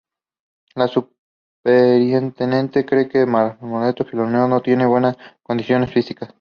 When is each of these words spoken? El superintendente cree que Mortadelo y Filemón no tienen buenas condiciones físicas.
El 0.73 0.89
superintendente 0.89 2.83
cree 2.87 3.07
que 3.07 3.23
Mortadelo 3.27 3.93
y 3.99 4.03
Filemón 4.03 4.49
no 4.49 4.59
tienen 4.59 4.89
buenas 4.89 5.15
condiciones 5.43 5.91
físicas. 5.91 6.27